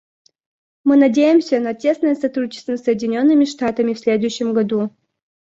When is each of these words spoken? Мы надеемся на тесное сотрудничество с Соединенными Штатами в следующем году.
Мы 0.83 0.97
надеемся 0.97 1.59
на 1.59 1.75
тесное 1.75 2.15
сотрудничество 2.15 2.75
с 2.75 2.85
Соединенными 2.85 3.45
Штатами 3.45 3.93
в 3.93 3.99
следующем 3.99 4.51
году. 4.51 4.89